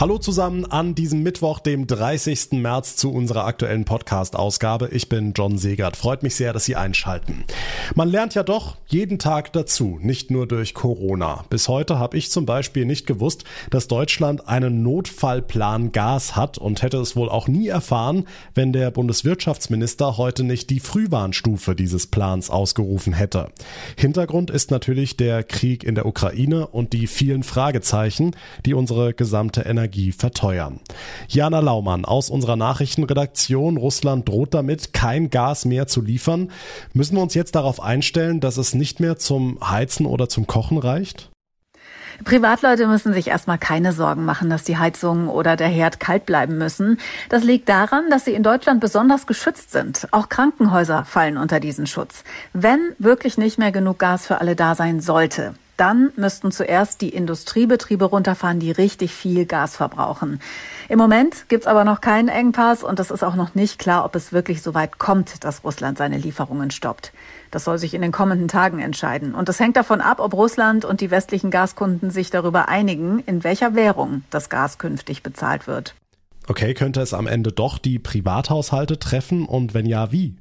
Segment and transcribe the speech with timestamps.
[0.00, 2.52] Hallo zusammen an diesem Mittwoch, dem 30.
[2.52, 4.90] März zu unserer aktuellen Podcast-Ausgabe.
[4.92, 5.96] Ich bin John Segert.
[5.96, 7.42] Freut mich sehr, dass Sie einschalten.
[7.96, 11.44] Man lernt ja doch jeden Tag dazu, nicht nur durch Corona.
[11.50, 16.82] Bis heute habe ich zum Beispiel nicht gewusst, dass Deutschland einen Notfallplan Gas hat und
[16.82, 22.50] hätte es wohl auch nie erfahren, wenn der Bundeswirtschaftsminister heute nicht die Frühwarnstufe dieses Plans
[22.50, 23.48] ausgerufen hätte.
[23.96, 29.62] Hintergrund ist natürlich der Krieg in der Ukraine und die vielen Fragezeichen, die unsere gesamte
[29.62, 30.80] Energie Energie verteuern.
[31.28, 33.78] Jana Laumann aus unserer Nachrichtenredaktion.
[33.78, 36.50] Russland droht damit, kein Gas mehr zu liefern.
[36.92, 40.76] Müssen wir uns jetzt darauf einstellen, dass es nicht mehr zum Heizen oder zum Kochen
[40.76, 41.30] reicht?
[42.24, 46.58] Privatleute müssen sich erstmal keine Sorgen machen, dass die Heizung oder der Herd kalt bleiben
[46.58, 46.98] müssen.
[47.30, 50.08] Das liegt daran, dass sie in Deutschland besonders geschützt sind.
[50.10, 52.24] Auch Krankenhäuser fallen unter diesen Schutz.
[52.52, 57.08] Wenn wirklich nicht mehr genug Gas für alle da sein sollte, dann müssten zuerst die
[57.08, 60.40] Industriebetriebe runterfahren, die richtig viel Gas verbrauchen.
[60.88, 64.14] Im Moment gibt's aber noch keinen Engpass und es ist auch noch nicht klar, ob
[64.14, 67.12] es wirklich so weit kommt, dass Russland seine Lieferungen stoppt.
[67.50, 69.34] Das soll sich in den kommenden Tagen entscheiden.
[69.34, 73.44] Und es hängt davon ab, ob Russland und die westlichen Gaskunden sich darüber einigen, in
[73.44, 75.94] welcher Währung das Gas künftig bezahlt wird.
[76.48, 80.34] Okay, könnte es am Ende doch die Privathaushalte treffen und wenn ja, wie?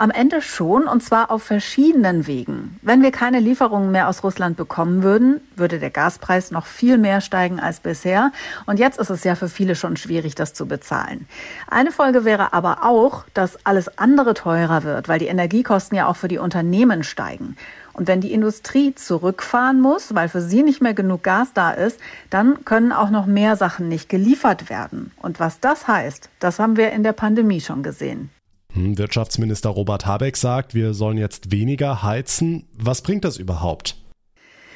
[0.00, 2.78] Am Ende schon, und zwar auf verschiedenen Wegen.
[2.80, 7.20] Wenn wir keine Lieferungen mehr aus Russland bekommen würden, würde der Gaspreis noch viel mehr
[7.20, 8.32] steigen als bisher.
[8.64, 11.28] Und jetzt ist es ja für viele schon schwierig, das zu bezahlen.
[11.66, 16.16] Eine Folge wäre aber auch, dass alles andere teurer wird, weil die Energiekosten ja auch
[16.16, 17.58] für die Unternehmen steigen.
[17.92, 22.00] Und wenn die Industrie zurückfahren muss, weil für sie nicht mehr genug Gas da ist,
[22.30, 25.12] dann können auch noch mehr Sachen nicht geliefert werden.
[25.20, 28.30] Und was das heißt, das haben wir in der Pandemie schon gesehen.
[28.72, 32.66] Hm, Wirtschaftsminister Robert Habeck sagt, wir sollen jetzt weniger heizen.
[32.76, 33.96] Was bringt das überhaupt?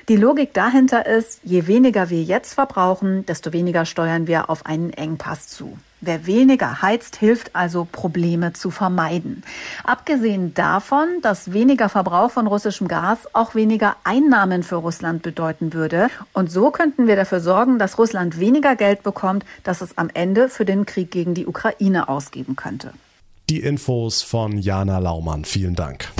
[0.08, 4.92] Die Logik dahinter ist, je weniger wir jetzt verbrauchen, desto weniger steuern wir auf einen
[4.92, 5.78] Engpass zu.
[6.02, 9.42] Wer weniger heizt, hilft also, Probleme zu vermeiden.
[9.82, 16.10] Abgesehen davon, dass weniger Verbrauch von russischem Gas auch weniger Einnahmen für Russland bedeuten würde.
[16.34, 20.50] Und so könnten wir dafür sorgen, dass Russland weniger Geld bekommt, das es am Ende
[20.50, 22.92] für den Krieg gegen die Ukraine ausgeben könnte.
[23.50, 25.44] Die Infos von Jana Laumann.
[25.44, 26.10] Vielen Dank.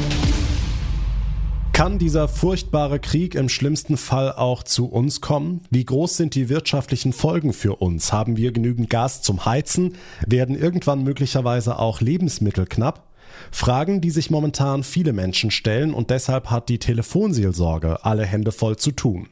[1.73, 5.63] Kann dieser furchtbare Krieg im schlimmsten Fall auch zu uns kommen?
[5.71, 8.13] Wie groß sind die wirtschaftlichen Folgen für uns?
[8.13, 9.95] Haben wir genügend Gas zum Heizen?
[10.27, 13.14] Werden irgendwann möglicherweise auch Lebensmittel knapp?
[13.51, 18.77] Fragen, die sich momentan viele Menschen stellen und deshalb hat die Telefonseelsorge alle Hände voll
[18.77, 19.29] zu tun.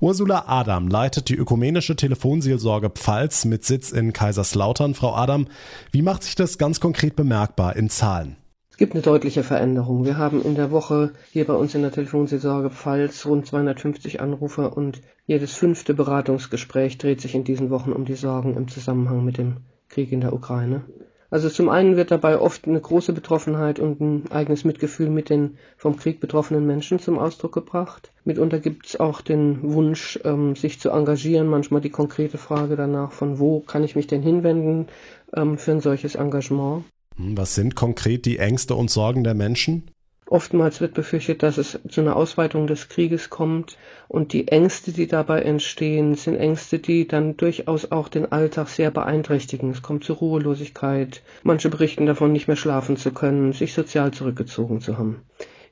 [0.00, 4.94] Ursula Adam leitet die ökumenische Telefonseelsorge Pfalz mit Sitz in Kaiserslautern.
[4.94, 5.46] Frau Adam,
[5.92, 8.36] wie macht sich das ganz konkret bemerkbar in Zahlen?
[8.70, 10.06] Es gibt eine deutliche Veränderung.
[10.06, 14.74] Wir haben in der Woche hier bei uns in der Telefonseelsorge Pfalz rund 250 Anrufer
[14.76, 19.36] und jedes fünfte Beratungsgespräch dreht sich in diesen Wochen um die Sorgen im Zusammenhang mit
[19.36, 19.58] dem
[19.90, 20.82] Krieg in der Ukraine.
[21.30, 25.58] Also zum einen wird dabei oft eine große Betroffenheit und ein eigenes Mitgefühl mit den
[25.76, 28.10] vom Krieg betroffenen Menschen zum Ausdruck gebracht.
[28.24, 33.12] Mitunter gibt es auch den Wunsch, ähm, sich zu engagieren, manchmal die konkrete Frage danach,
[33.12, 34.88] von wo kann ich mich denn hinwenden
[35.34, 36.84] ähm, für ein solches Engagement.
[37.16, 39.84] Hm, was sind konkret die Ängste und Sorgen der Menschen?
[40.30, 43.76] Oftmals wird befürchtet, dass es zu einer Ausweitung des Krieges kommt
[44.06, 48.92] und die Ängste, die dabei entstehen, sind Ängste, die dann durchaus auch den Alltag sehr
[48.92, 49.70] beeinträchtigen.
[49.70, 51.24] Es kommt zur Ruhelosigkeit.
[51.42, 55.22] Manche berichten davon, nicht mehr schlafen zu können, sich sozial zurückgezogen zu haben.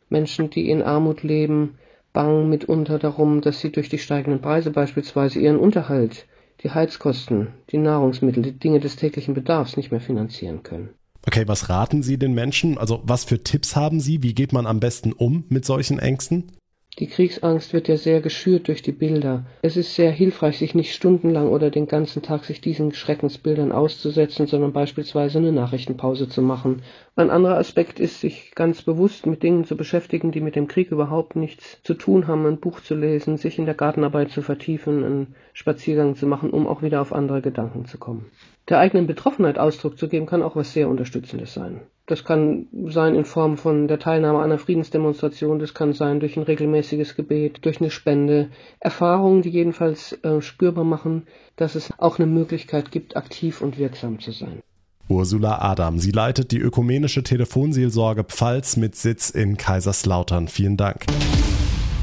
[0.08, 1.78] Menschen, die in Armut leben,
[2.12, 6.26] bangen mitunter darum, dass sie durch die steigenden Preise beispielsweise ihren Unterhalt,
[6.64, 10.94] die Heizkosten, die Nahrungsmittel, die Dinge des täglichen Bedarfs nicht mehr finanzieren können.
[11.26, 12.78] Okay, was raten Sie den Menschen?
[12.78, 14.22] Also was für Tipps haben Sie?
[14.22, 16.52] Wie geht man am besten um mit solchen Ängsten?
[16.98, 19.46] Die Kriegsangst wird ja sehr geschürt durch die Bilder.
[19.62, 24.48] Es ist sehr hilfreich, sich nicht stundenlang oder den ganzen Tag sich diesen Schreckensbildern auszusetzen,
[24.48, 26.82] sondern beispielsweise eine Nachrichtenpause zu machen.
[27.14, 30.90] Ein anderer Aspekt ist, sich ganz bewusst mit Dingen zu beschäftigen, die mit dem Krieg
[30.90, 35.04] überhaupt nichts zu tun haben, ein Buch zu lesen, sich in der Gartenarbeit zu vertiefen,
[35.04, 38.26] einen Spaziergang zu machen, um auch wieder auf andere Gedanken zu kommen
[38.68, 41.80] der eigenen Betroffenheit Ausdruck zu geben, kann auch was sehr Unterstützendes sein.
[42.06, 46.36] Das kann sein in Form von der Teilnahme an einer Friedensdemonstration, das kann sein durch
[46.38, 48.48] ein regelmäßiges Gebet, durch eine Spende.
[48.80, 51.26] Erfahrungen, die jedenfalls äh, spürbar machen,
[51.56, 54.62] dass es auch eine Möglichkeit gibt, aktiv und wirksam zu sein.
[55.08, 60.48] Ursula Adam, sie leitet die ökumenische Telefonseelsorge Pfalz mit Sitz in Kaiserslautern.
[60.48, 61.04] Vielen Dank.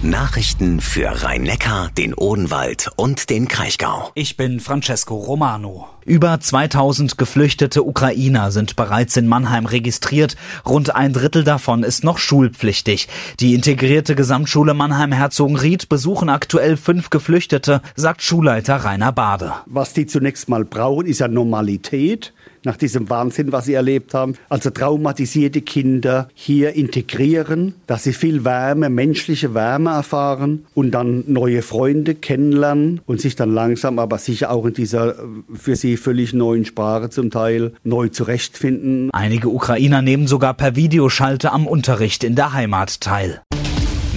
[0.09, 4.11] Nachrichten für Rhein-Neckar, den Odenwald und den Kraichgau.
[4.13, 5.87] Ich bin Francesco Romano.
[6.05, 10.35] Über 2000 geflüchtete Ukrainer sind bereits in Mannheim registriert.
[10.63, 13.07] Rund ein Drittel davon ist noch schulpflichtig.
[13.39, 19.53] Die integrierte Gesamtschule Mannheim-Herzogenried besuchen aktuell fünf Geflüchtete, sagt Schulleiter Rainer Bade.
[19.65, 22.31] Was die zunächst mal brauchen, ist ja Normalität
[22.65, 24.35] nach diesem Wahnsinn, was sie erlebt haben.
[24.49, 31.61] Also traumatisierte Kinder hier integrieren, dass sie viel Wärme, menschliche Wärme erfahren und dann neue
[31.61, 35.15] Freunde kennenlernen und sich dann langsam, aber sicher auch in dieser
[35.53, 39.09] für sie völlig neuen Sprache zum Teil neu zurechtfinden.
[39.11, 43.41] Einige Ukrainer nehmen sogar per Videoschalte am Unterricht in der Heimat teil.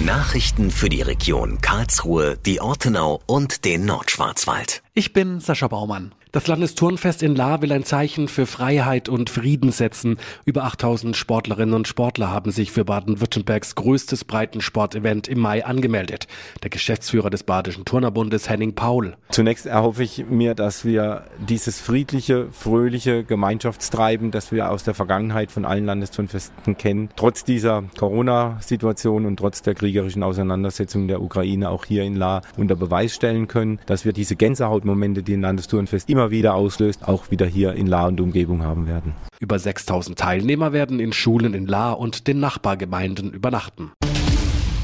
[0.05, 4.81] Nachrichten für die Region Karlsruhe, die Ortenau und den Nordschwarzwald.
[4.93, 6.13] Ich bin Sascha Baumann.
[6.31, 10.17] Das Landesturnfest in La will ein Zeichen für Freiheit und Frieden setzen.
[10.45, 16.27] Über 8000 Sportlerinnen und Sportler haben sich für Baden-Württembergs größtes Breitensportevent im Mai angemeldet.
[16.61, 19.17] Der Geschäftsführer des Badischen Turnerbundes Henning Paul.
[19.31, 25.51] Zunächst erhoffe ich mir, dass wir dieses friedliche, fröhliche Gemeinschaftstreiben, das wir aus der Vergangenheit
[25.51, 31.85] von allen Landesturnfesten kennen, trotz dieser Corona-Situation und trotz der kriegerischen Auseinandersetzung der Ukraine auch
[31.85, 36.18] hier in La unter Beweis stellen können, dass wir diese Gänsehautmomente, die ein Landesturnfest immer
[36.19, 39.13] immer wieder auslöst, auch wieder hier in La und Umgebung haben werden.
[39.39, 43.93] Über 6000 Teilnehmer werden in Schulen in La und den Nachbargemeinden übernachten.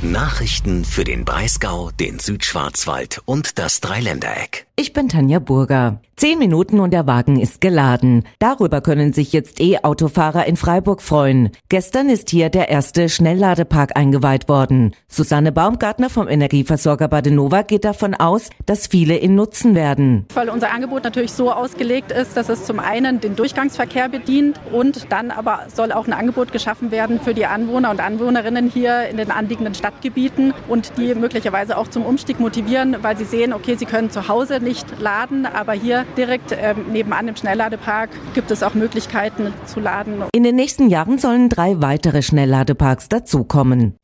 [0.01, 4.65] Nachrichten für den Breisgau, den Südschwarzwald und das Dreiländereck.
[4.77, 6.01] Ich bin Tanja Burger.
[6.17, 8.23] Zehn Minuten und der Wagen ist geladen.
[8.39, 11.49] Darüber können sich jetzt E-Autofahrer in Freiburg freuen.
[11.67, 14.93] Gestern ist hier der erste Schnellladepark eingeweiht worden.
[15.09, 20.25] Susanne Baumgartner vom Energieversorger Badenova geht davon aus, dass viele ihn nutzen werden.
[20.33, 25.11] Weil unser Angebot natürlich so ausgelegt ist, dass es zum einen den Durchgangsverkehr bedient und
[25.11, 29.17] dann aber soll auch ein Angebot geschaffen werden für die Anwohner und Anwohnerinnen hier in
[29.17, 33.85] den anliegenden Stadtgebieten und die möglicherweise auch zum Umstieg motivieren, weil sie sehen, okay, sie
[33.85, 38.73] können zu Hause nicht laden, aber hier direkt ähm, nebenan im Schnellladepark gibt es auch
[38.73, 40.23] Möglichkeiten zu laden.
[40.33, 43.95] In den nächsten Jahren sollen drei weitere Schnellladeparks dazukommen.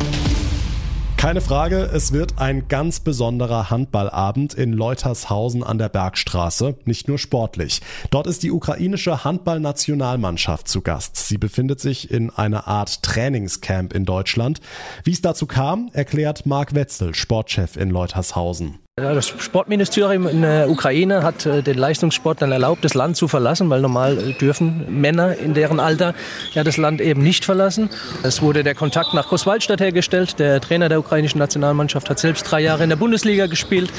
[1.21, 7.19] Keine Frage, es wird ein ganz besonderer Handballabend in Leutershausen an der Bergstraße, nicht nur
[7.19, 7.81] sportlich.
[8.09, 11.17] Dort ist die ukrainische Handballnationalmannschaft zu Gast.
[11.17, 14.61] Sie befindet sich in einer Art Trainingscamp in Deutschland.
[15.03, 18.79] Wie es dazu kam, erklärt Marc Wetzel, Sportchef in Leutershausen.
[18.97, 23.79] Das Sportministerium in der Ukraine hat äh, den Leistungssportlern erlaubt, das Land zu verlassen, weil
[23.79, 26.13] normal äh, dürfen Männer in deren Alter
[26.51, 27.89] ja das Land eben nicht verlassen.
[28.23, 30.39] Es wurde der Kontakt nach Großwaldstadt hergestellt.
[30.39, 33.89] Der Trainer der ukrainischen Nationalmannschaft hat selbst drei Jahre in der Bundesliga gespielt.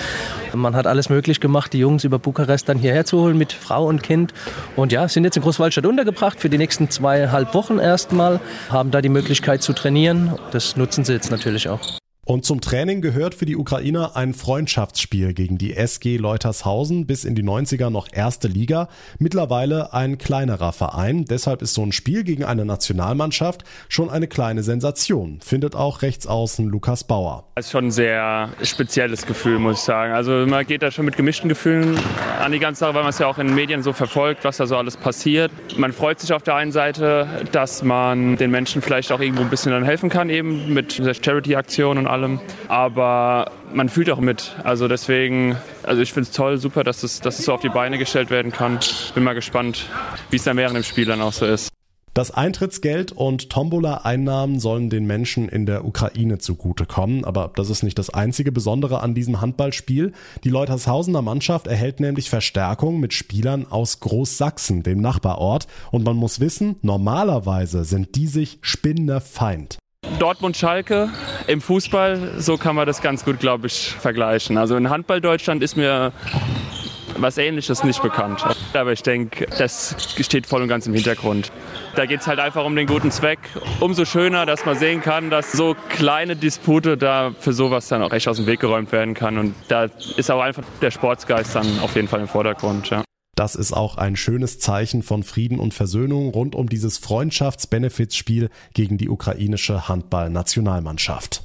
[0.53, 3.87] Man hat alles möglich gemacht, die Jungs über Bukarest dann hierher zu holen mit Frau
[3.87, 4.35] und Kind.
[4.77, 9.01] Und ja, sind jetzt in Großwaldstadt untergebracht für die nächsten zweieinhalb Wochen erstmal, haben da
[9.01, 10.39] die Möglichkeit zu trainieren.
[10.51, 12.02] Das nutzen sie jetzt natürlich auch.
[12.25, 17.35] Und zum Training gehört für die Ukrainer ein Freundschaftsspiel gegen die SG Leutershausen bis in
[17.35, 18.89] die 90er noch erste Liga,
[19.19, 21.25] mittlerweile ein kleinerer Verein.
[21.25, 26.69] Deshalb ist so ein Spiel gegen eine Nationalmannschaft schon eine kleine Sensation, findet auch Rechtsaußen
[26.69, 27.49] Lukas Bauer.
[27.57, 30.13] Das ist schon ein sehr spezielles Gefühl, muss ich sagen.
[30.13, 31.99] Also man geht da schon mit gemischten Gefühlen
[32.41, 34.59] an die ganze Sache, weil man es ja auch in den Medien so verfolgt, was
[34.59, 35.51] da so alles passiert.
[35.77, 39.51] Man freut sich auf der einen Seite, dass man den Menschen vielleicht auch irgendwo ein
[39.51, 42.41] bisschen dann helfen kann, eben mit der Charity-Aktion und allem.
[42.69, 44.55] Aber man fühlt auch mit.
[44.65, 47.69] Also deswegen, also ich finde es toll, super, dass es, dass es so auf die
[47.69, 48.79] Beine gestellt werden kann.
[49.15, 49.89] Bin mal gespannt,
[50.31, 51.73] wie es dann während dem Spiel dann auch so ist.
[52.15, 57.99] Das Eintrittsgeld und Tombola-Einnahmen sollen den Menschen in der Ukraine zugutekommen, aber das ist nicht
[57.99, 60.13] das einzige Besondere an diesem Handballspiel.
[60.45, 66.39] Die Leutershausener Mannschaft erhält nämlich Verstärkung mit Spielern aus Großsachsen, dem Nachbarort, und man muss
[66.39, 68.59] wissen, normalerweise sind die sich
[69.23, 69.79] Feind.
[70.23, 71.09] Dortmund-Schalke
[71.49, 74.57] im Fußball, so kann man das ganz gut, glaube ich, vergleichen.
[74.57, 76.13] Also in Handball Deutschland ist mir
[77.17, 78.45] was Ähnliches nicht bekannt.
[78.73, 81.51] Aber ich denke, das steht voll und ganz im Hintergrund.
[81.97, 83.41] Da geht es halt einfach um den guten Zweck.
[83.81, 88.13] Umso schöner, dass man sehen kann, dass so kleine Dispute da für sowas dann auch
[88.13, 89.39] echt aus dem Weg geräumt werden kann.
[89.39, 92.91] Und da ist auch einfach der Sportsgeist dann auf jeden Fall im Vordergrund.
[92.91, 93.03] Ja.
[93.35, 98.99] Das ist auch ein schönes Zeichen von Frieden und Versöhnung rund um dieses Freundschafts-Benefits-Spiel gegen
[98.99, 101.43] die ukrainische Handball-Nationalmannschaft.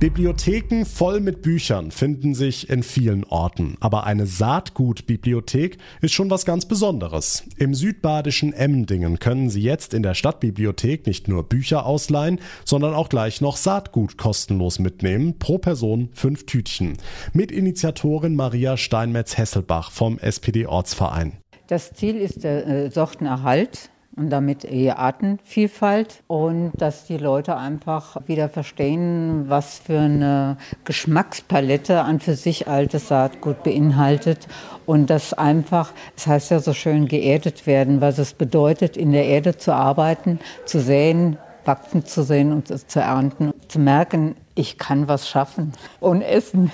[0.00, 6.46] Bibliotheken voll mit Büchern finden sich in vielen Orten, aber eine Saatgutbibliothek ist schon was
[6.46, 7.44] ganz Besonderes.
[7.58, 13.10] Im südbadischen Emdingen können Sie jetzt in der Stadtbibliothek nicht nur Bücher ausleihen, sondern auch
[13.10, 16.96] gleich noch Saatgut kostenlos mitnehmen, pro Person fünf Tütchen.
[17.34, 21.34] Mitinitiatorin Maria Steinmetz-Hesselbach vom SPD-Ortsverein.
[21.66, 28.16] Das Ziel ist der äh, Sortenerhalt und damit eher Artenvielfalt und dass die Leute einfach
[28.26, 34.46] wieder verstehen, was für eine Geschmackspalette an für sich altes Saatgut beinhaltet
[34.84, 39.12] und das einfach, es das heißt ja so schön, geerdet werden, was es bedeutet, in
[39.12, 44.76] der Erde zu arbeiten, zu säen, wachsen zu sehen und zu ernten, zu merken, ich
[44.76, 46.70] kann was schaffen und essen.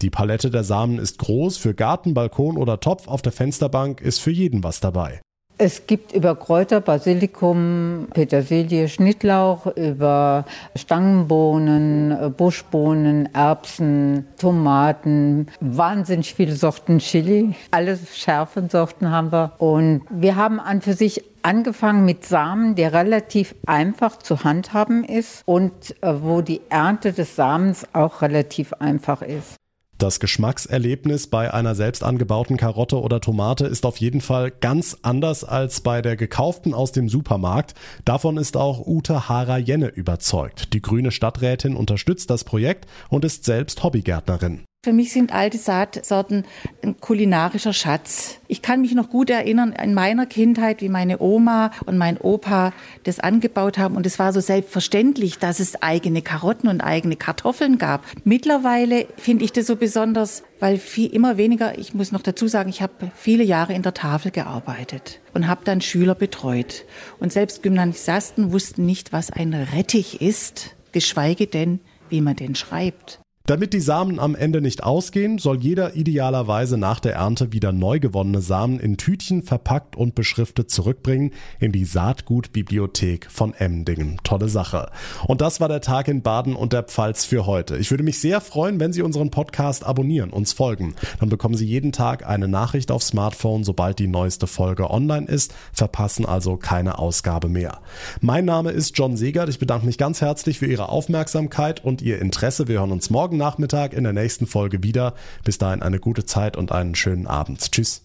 [0.00, 4.18] Die Palette der Samen ist groß, für Garten, Balkon oder Topf auf der Fensterbank ist
[4.18, 5.20] für jeden was dabei.
[5.58, 10.44] Es gibt über Kräuter, Basilikum, Petersilie, Schnittlauch, über
[10.76, 17.54] Stangenbohnen, Buschbohnen, Erbsen, Tomaten, wahnsinnig viele Sorten Chili.
[17.70, 19.52] Alle scharfen Sorten haben wir.
[19.56, 25.42] Und wir haben an für sich angefangen mit Samen, der relativ einfach zu handhaben ist
[25.46, 29.56] und äh, wo die Ernte des Samens auch relativ einfach ist.
[29.98, 35.42] Das Geschmackserlebnis bei einer selbst angebauten Karotte oder Tomate ist auf jeden Fall ganz anders
[35.42, 37.74] als bei der gekauften aus dem Supermarkt.
[38.04, 40.74] Davon ist auch Ute Hara-Jenne überzeugt.
[40.74, 44.64] Die grüne Stadträtin unterstützt das Projekt und ist selbst Hobbygärtnerin.
[44.86, 46.44] Für mich sind alte Saatsorten
[46.80, 48.38] ein kulinarischer Schatz.
[48.46, 52.72] Ich kann mich noch gut erinnern an meiner Kindheit, wie meine Oma und mein Opa
[53.02, 53.96] das angebaut haben.
[53.96, 58.04] Und es war so selbstverständlich, dass es eigene Karotten und eigene Kartoffeln gab.
[58.22, 62.70] Mittlerweile finde ich das so besonders, weil viel, immer weniger, ich muss noch dazu sagen,
[62.70, 66.84] ich habe viele Jahre in der Tafel gearbeitet und habe dann Schüler betreut.
[67.18, 73.18] Und selbst Gymnasiasten wussten nicht, was ein Rettich ist, geschweige denn, wie man den schreibt.
[73.46, 78.00] Damit die Samen am Ende nicht ausgehen, soll jeder idealerweise nach der Ernte wieder neu
[78.00, 84.18] gewonnene Samen in Tütchen verpackt und beschriftet zurückbringen in die Saatgutbibliothek von Emdingen.
[84.24, 84.90] Tolle Sache.
[85.28, 87.76] Und das war der Tag in Baden und der Pfalz für heute.
[87.76, 90.96] Ich würde mich sehr freuen, wenn Sie unseren Podcast abonnieren, uns folgen.
[91.20, 95.54] Dann bekommen Sie jeden Tag eine Nachricht auf Smartphone, sobald die neueste Folge online ist,
[95.72, 97.78] verpassen also keine Ausgabe mehr.
[98.20, 99.48] Mein Name ist John Segert.
[99.48, 102.66] Ich bedanke mich ganz herzlich für Ihre Aufmerksamkeit und Ihr Interesse.
[102.66, 105.14] Wir hören uns morgen morgen Nachmittag in der nächsten Folge wieder.
[105.44, 107.70] Bis dahin eine gute Zeit und einen schönen Abend.
[107.70, 108.02] Tschüss.